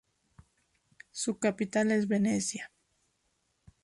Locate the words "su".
1.11-1.37